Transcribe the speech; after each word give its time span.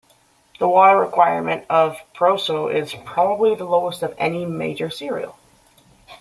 The 0.57 0.67
water 0.67 0.97
requirement 0.97 1.63
of 1.69 1.95
proso 2.15 2.69
is 2.73 2.95
probably 3.05 3.53
the 3.53 3.65
lowest 3.65 4.01
of 4.01 4.15
any 4.17 4.47
major 4.47 4.89
cereal. 4.89 5.37